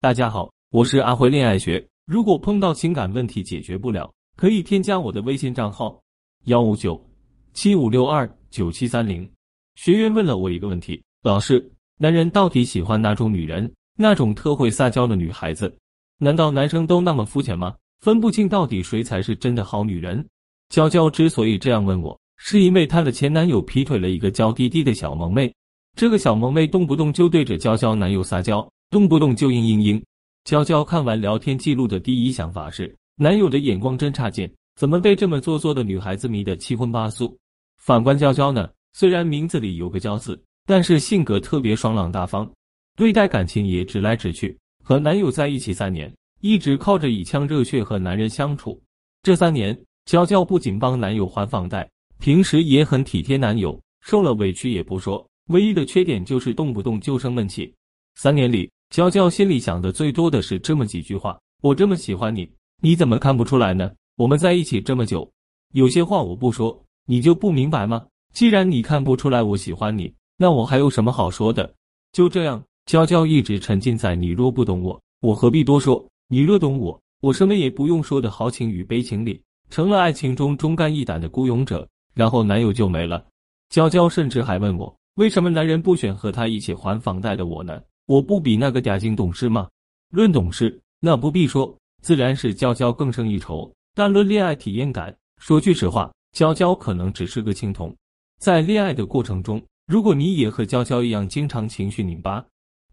[0.00, 1.84] 大家好，我是阿辉恋爱学。
[2.06, 6.00] 如果碰到情感问题解决不了，可以添加我的微信账号
[6.44, 7.04] 幺五九
[7.52, 9.28] 七五六二九七三零。
[9.74, 13.68] 学员问了我一个问题：老师，男人到底喜欢哪种女人？
[13.96, 15.76] 那种特会撒娇的女孩子？
[16.18, 17.74] 难道男生都那么肤浅吗？
[17.98, 20.24] 分不清到底谁才是真的好女人？
[20.68, 25.52] 娇娇之所以这样问我，是因为她的前男友劈腿了一个娇滴滴的小萌妹。
[25.96, 30.02] 这个小萌妹动不动就对着娇娇男友撒娇，动不动就嘤嘤嘤。
[30.44, 37.36] 娇娇看完聊天记录的第一想法是：男友的眼光真差劲，怎么被这么做作的女孩子迷得七荤八素？
[37.76, 42.50] 反观娇娇呢，虽然名字里有个娇字，但是性格特别爽朗大方，
[42.96, 44.56] 对待感情也直来直去。
[44.82, 46.10] 和男友在一起三年，
[46.40, 48.80] 一直靠着一腔热血和男人相处。
[49.22, 51.86] 这三年，娇娇不仅帮男友还房贷，
[52.18, 55.28] 平时也很体贴男友，受了委屈也不说。
[55.48, 57.70] 唯一的缺点就是动不动就生闷气。
[58.14, 62.50] 三年里，娇娇心里想的最多的是这么几句话：我这么喜欢你，
[62.82, 63.90] 你怎么看不出来呢？
[64.16, 65.30] 我们在一起这么久，
[65.74, 68.06] 有些话我不说，你就不明白吗？
[68.32, 71.74] 既然你看不出来我喜欢你，那我还有什么好说的？
[72.12, 81.86] 就这样，娇娇一直沉浸在“你若不懂我，我何必多说；你若懂我，我什么也不用说”的豪情与悲情里，成了爱情中忠肝义胆的孤勇者。
[82.14, 83.24] 然后男友就没了。
[83.68, 84.92] 娇娇甚至还问我。
[85.14, 87.80] 为什么男人不选和他一起还房贷的我呢？
[88.08, 89.68] 我不比那个贾静懂事吗？
[90.08, 93.70] 论懂事，那不必说，自然是娇娇更胜一筹。
[93.94, 97.94] 但论恋爱体验感，说句实话，娇娇可能只是个青铜。
[98.40, 102.42] 在恋爱的过程中，如果你也和娇娇一样，经常情绪拧巴，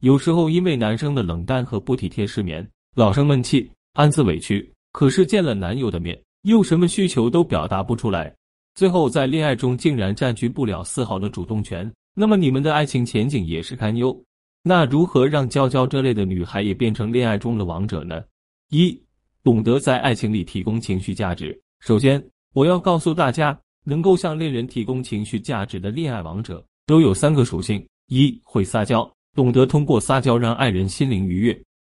[0.02, 8.36] 有时候因为男生的冷淡和不体贴失眠，老生闷气，暗自委屈，可是见了男友的面，又什么需求都表达不出来，
[8.73, 11.89] 最后在恋爱中竟然占据不了丝毫的主动权。
[12.13, 14.21] 那么你们的爱情前景也是堪忧。
[14.67, 18.23] 那如何让娇娇这类的女孩也变成恋爱中的王者呢？
[18.71, 18.99] 一，
[19.44, 21.55] 懂得在爱情里提供情绪价值。
[21.81, 22.19] 首先，
[22.52, 31.54] 我要告诉大家，能够向恋人提供情绪价值的恋爱王者，都有三个属性：一，会撒娇，懂得通过撒娇让爱人心灵愉悦；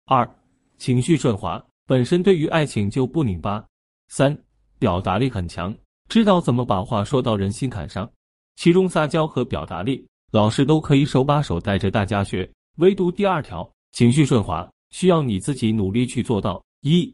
[0.06, 0.30] 二，
[0.78, 3.64] 情绪顺滑，本身对于爱情就不拧巴；
[4.10, 4.38] 三，
[4.78, 5.74] 表达力很强，
[6.10, 8.12] 知道怎么把话说到人心坎上。
[8.58, 12.50] 其中撒娇和表达力，老师都可以手把手带着大家学。
[12.78, 16.64] 唯独第二条，情绪顺滑，需要你自己努力去做到。
[16.82, 17.12] 一，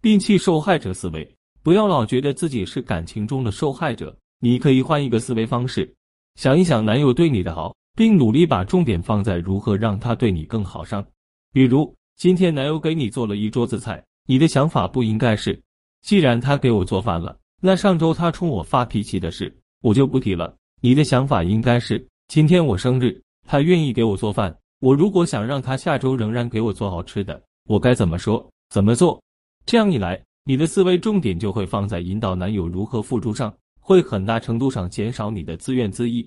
[0.00, 1.30] 摒弃受害者思维，
[1.62, 4.16] 不要老觉得自己是感情中的受害者。
[4.40, 5.94] 你可以换一个思维方式，
[6.36, 11.06] 想一想男友对你的好，并努力把重点放在如何让他对你更好上。
[11.52, 15.62] 比如，今天男友给你做了一桌子菜，你的想法不应该是，
[16.00, 20.56] 既然他给我做饭了，那上周他冲我发脾气的事，我就不提了。
[20.80, 24.54] 你的想法应该是：今天我生日，他愿意给我做饭。
[24.84, 29.18] 我如果想让他下周仍然给我做好吃的，我该怎么说、怎么做？
[29.64, 33.50] 这样一来，你的思维重点就会放在引导男友如何付出上，
[33.80, 36.22] 会很大程度上减少你的自怨自艾。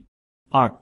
[0.50, 0.76] 二，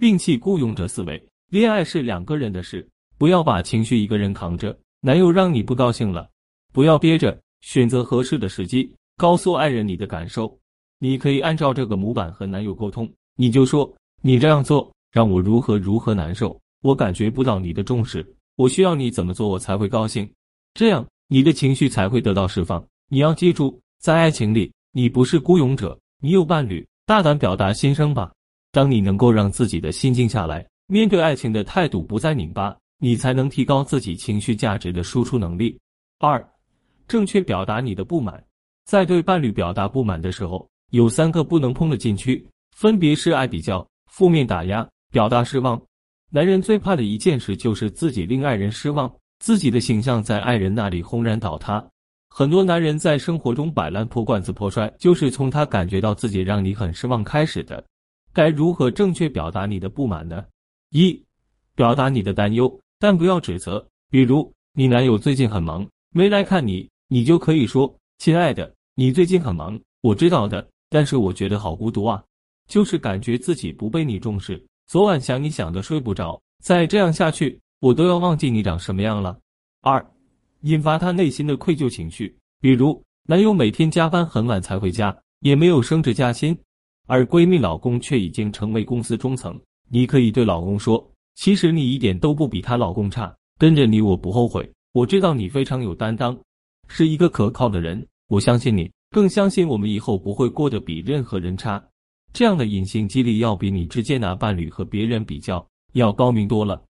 [0.00, 1.22] 摒弃雇佣者思维。
[1.50, 4.74] 恋爱是两个人的事，不要把情绪一个人扛着。
[5.02, 6.30] 男友让你不高兴了，
[6.72, 10.58] 不要憋着，选择合适的时机，告诉爱人你的感受。
[10.98, 13.06] 你可以按照这个模板和男友沟通。
[13.36, 20.30] 你就说你这样做让我如何如何难受，我感觉不到你的重视，我需要你怎么做我才会高兴，
[20.74, 22.84] 这样你的情绪才会得到释放。
[23.08, 28.32] 你要记住，在爱情里，你不是孤勇者，你有伴侣，大胆表达心声吧。
[28.70, 35.78] 当你能够让自己的心静下来，面对爱情的态度不再拧巴，你才能提高自己情绪价值的输出能力。
[36.18, 36.46] 二，
[37.06, 38.44] 正确表达你的不满，
[38.84, 42.46] 在对伴侣表达不满的时候，有三个不能碰的禁区。
[42.76, 45.80] 分别是爱比较、负面打压、表达失望。
[46.30, 51.82] 男人最怕的一件事就是自己令爱人失望，自己的形象在爱人那里轰然倒塌。
[52.28, 57.82] 很多男人在生活中摆烂、破罐子破摔，就是从他感觉到自己让你很失望开始的。
[58.34, 60.44] 该如何正确表达你的不满呢？
[60.90, 61.18] 一、
[61.74, 63.84] 表达你的担忧，但不要指责。
[64.10, 72.22] 比如你男友最近很忙，没来看你，你就可以说：“亲爱的，你最近很忙，我知道的，但是我觉得好孤独啊。”
[72.68, 79.38] 就是感觉自己不被你重视，昨晚想你想的睡不着，再这样下去，我都要忘记你长什么样了。
[79.82, 80.02] 二，
[80.62, 86.58] 引发他内心的愧疚情绪，比如男友每天加班很晚才回家，也没有升职加薪，
[87.06, 89.60] 而闺蜜老公却已经成为公司中层。
[89.90, 94.72] 你可以对老公说，其实你一点都不比她老公差，跟着你我不后悔。
[94.94, 96.34] 我知道你非常有担当，
[96.88, 101.84] 是一个可靠的人，我相信你，更相信我们以后不会过得比任何人差。
[102.32, 106.87] 这样的隐性激励要比你直接拿伴侣和别人比较要高明多了。